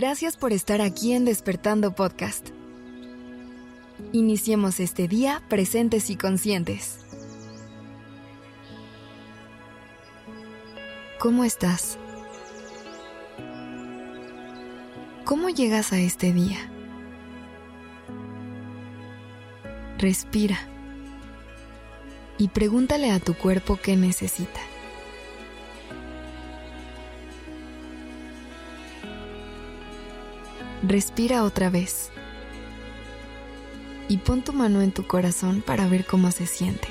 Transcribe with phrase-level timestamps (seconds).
[0.00, 2.50] Gracias por estar aquí en Despertando Podcast.
[4.12, 7.00] Iniciemos este día presentes y conscientes.
[11.18, 11.98] ¿Cómo estás?
[15.24, 16.70] ¿Cómo llegas a este día?
[19.98, 20.60] Respira
[22.38, 24.60] y pregúntale a tu cuerpo qué necesita.
[30.82, 32.10] Respira otra vez
[34.08, 36.88] y pon tu mano en tu corazón para ver cómo se siente.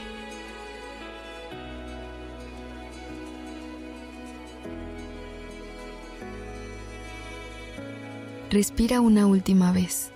[8.49, 10.11] Respira una última vez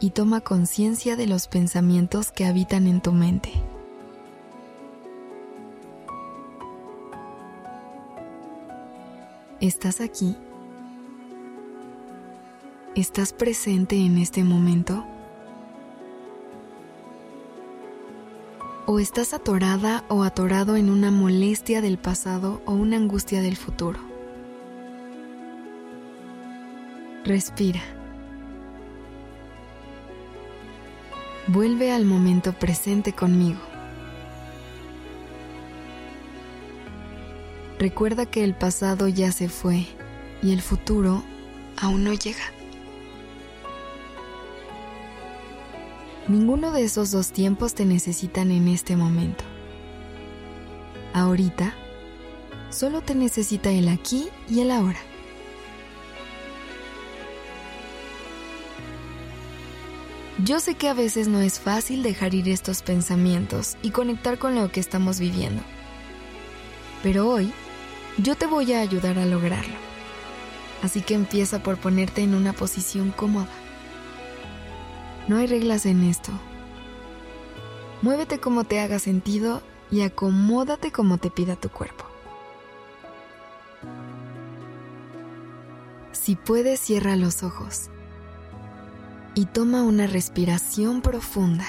[0.00, 3.52] y toma conciencia de los pensamientos que habitan en tu mente.
[9.60, 10.36] ¿Estás aquí?
[12.96, 15.04] ¿Estás presente en este momento?
[18.86, 24.00] ¿O estás atorada o atorado en una molestia del pasado o una angustia del futuro?
[27.22, 27.82] Respira.
[31.48, 33.60] Vuelve al momento presente conmigo.
[37.78, 39.84] Recuerda que el pasado ya se fue
[40.42, 41.22] y el futuro
[41.76, 42.55] aún no llega.
[46.28, 49.44] Ninguno de esos dos tiempos te necesitan en este momento.
[51.14, 51.72] Ahorita,
[52.70, 54.98] solo te necesita el aquí y el ahora.
[60.42, 64.56] Yo sé que a veces no es fácil dejar ir estos pensamientos y conectar con
[64.56, 65.62] lo que estamos viviendo.
[67.04, 67.52] Pero hoy,
[68.18, 69.76] yo te voy a ayudar a lograrlo.
[70.82, 73.48] Así que empieza por ponerte en una posición cómoda
[75.28, 76.32] no hay reglas en esto.
[78.02, 82.04] Muévete como te haga sentido y acomódate como te pida tu cuerpo.
[86.12, 87.90] Si puedes, cierra los ojos
[89.36, 91.66] y toma una respiración profunda.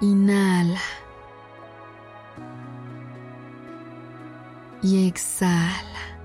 [0.00, 0.80] Inhala.
[4.82, 6.17] Y exhala.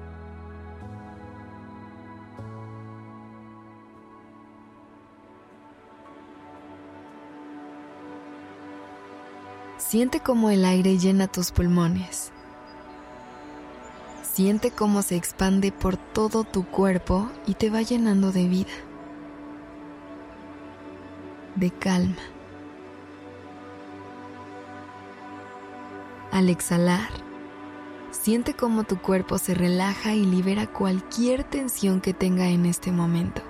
[9.94, 12.31] Siente cómo el aire llena tus pulmones.
[14.24, 18.72] Siente cómo se expande por todo tu cuerpo y te va llenando de vida,
[21.54, 22.18] de calma.
[26.31, 27.12] Al exhalar,
[28.10, 33.44] siente cómo tu cuerpo se relaja y libera cualquier tensión que tenga en este momento.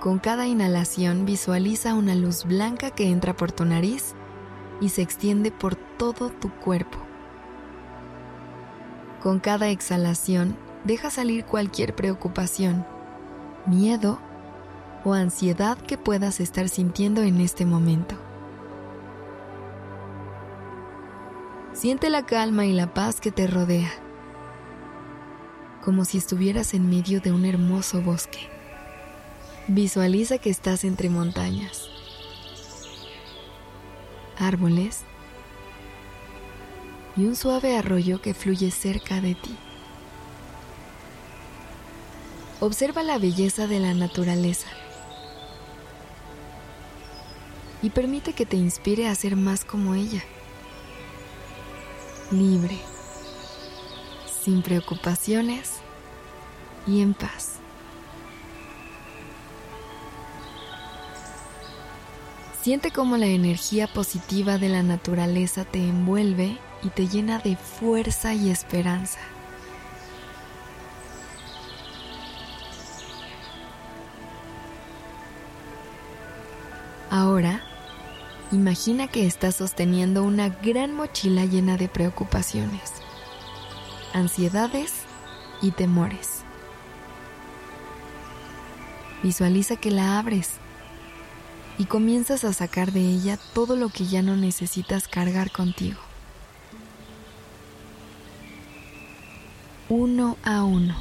[0.00, 4.14] Con cada inhalación visualiza una luz blanca que entra por tu nariz
[4.80, 6.98] y se extiende por todo tu cuerpo.
[9.20, 12.86] Con cada exhalación deja salir cualquier preocupación,
[13.66, 14.20] miedo
[15.04, 18.14] o ansiedad que puedas estar sintiendo en este momento.
[21.72, 23.90] Siente la calma y la paz que te rodea,
[25.84, 28.57] como si estuvieras en medio de un hermoso bosque.
[29.70, 31.90] Visualiza que estás entre montañas,
[34.38, 35.02] árboles
[37.18, 39.54] y un suave arroyo que fluye cerca de ti.
[42.60, 44.68] Observa la belleza de la naturaleza
[47.82, 50.24] y permite que te inspire a ser más como ella,
[52.30, 52.78] libre,
[54.42, 55.72] sin preocupaciones
[56.86, 57.58] y en paz.
[62.62, 68.34] Siente cómo la energía positiva de la naturaleza te envuelve y te llena de fuerza
[68.34, 69.20] y esperanza.
[77.10, 77.62] Ahora,
[78.50, 82.92] imagina que estás sosteniendo una gran mochila llena de preocupaciones,
[84.12, 84.92] ansiedades
[85.62, 86.42] y temores.
[89.22, 90.58] Visualiza que la abres
[91.78, 96.00] y comienzas a sacar de ella todo lo que ya no necesitas cargar contigo.
[99.88, 100.96] Uno a uno.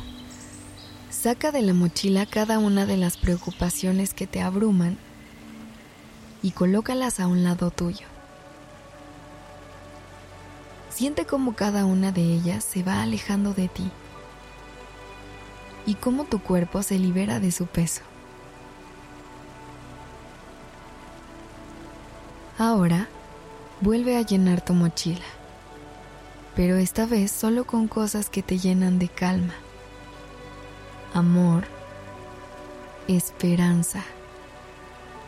[1.09, 4.97] Saca de la mochila cada una de las preocupaciones que te abruman
[6.43, 8.05] y colócalas a un lado tuyo.
[10.89, 13.89] Siente cómo cada una de ellas se va alejando de ti
[15.85, 18.01] y cómo tu cuerpo se libera de su peso.
[22.59, 23.07] Ahora,
[23.81, 25.25] vuelve a llenar tu mochila,
[26.55, 29.53] pero esta vez solo con cosas que te llenan de calma,
[31.13, 31.65] amor,
[33.07, 34.03] esperanza,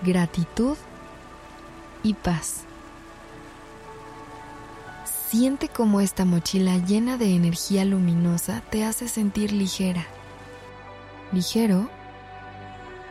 [0.01, 0.75] gratitud
[2.01, 2.63] y paz.
[5.29, 10.07] Siente cómo esta mochila llena de energía luminosa te hace sentir ligera,
[11.31, 11.91] ligero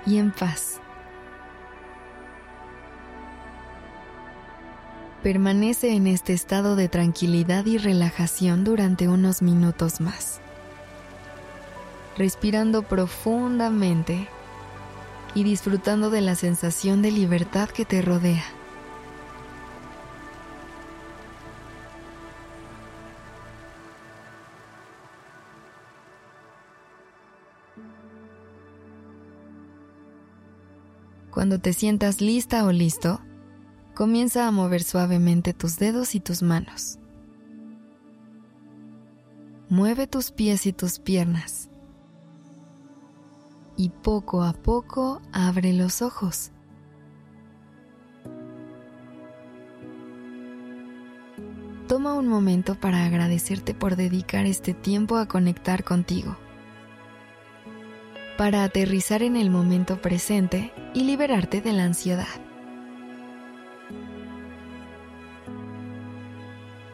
[0.05, 0.81] y en paz.
[5.23, 10.41] Permanece en este estado de tranquilidad y relajación durante unos minutos más,
[12.17, 14.29] respirando profundamente
[15.35, 18.45] y disfrutando de la sensación de libertad que te rodea.
[31.33, 33.21] Cuando te sientas lista o listo,
[33.99, 37.01] comienza a mover suavemente tus dedos y tus manos.
[39.69, 41.69] Mueve tus pies y tus piernas.
[43.77, 46.53] Y poco a poco abre los ojos.
[51.89, 56.37] Toma un momento para agradecerte por dedicar este tiempo a conectar contigo
[58.37, 62.48] para aterrizar en el momento presente y liberarte de la ansiedad.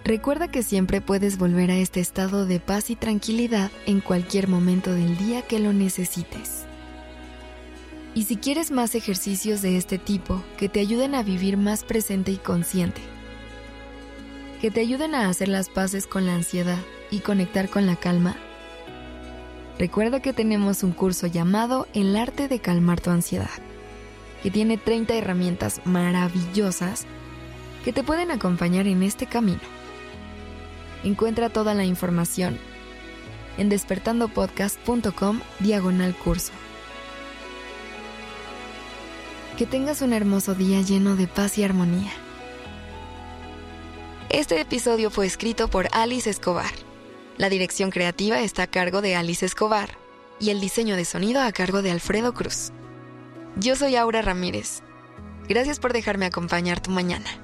[0.05, 4.93] Recuerda que siempre puedes volver a este estado de paz y tranquilidad en cualquier momento
[4.93, 6.67] del día que lo necesites.
[8.15, 12.33] Y si quieres más ejercicios de este tipo que te ayuden a vivir más presente
[12.33, 13.01] y consciente,
[14.61, 16.79] que te ayuden a hacer las paces con la ansiedad
[17.11, 18.37] y conectar con la calma,
[19.79, 23.51] Recuerda que tenemos un curso llamado El arte de calmar tu ansiedad,
[24.43, 27.07] que tiene 30 herramientas maravillosas
[27.85, 29.61] que te pueden acompañar en este camino.
[31.05, 32.59] Encuentra toda la información
[33.59, 36.53] en despertandopodcast.com diagonal curso.
[39.59, 42.11] Que tengas un hermoso día lleno de paz y armonía.
[44.31, 46.73] Este episodio fue escrito por Alice Escobar.
[47.37, 49.91] La dirección creativa está a cargo de Alice Escobar
[50.41, 52.73] y el diseño de sonido a cargo de Alfredo Cruz.
[53.57, 54.83] Yo soy Aura Ramírez.
[55.49, 57.44] Gracias por dejarme acompañar tu mañana.